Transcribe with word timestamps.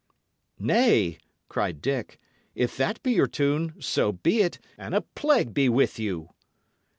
"Nay," 0.57 1.19
cried 1.47 1.79
Dick, 1.79 2.19
"if 2.55 2.75
that 2.75 3.03
be 3.03 3.11
your 3.11 3.27
tune, 3.27 3.75
so 3.79 4.11
be 4.11 4.41
it, 4.41 4.57
and 4.75 4.95
a 4.95 5.01
plague 5.01 5.53
be 5.53 5.69
with 5.69 5.99
you!" 5.99 6.29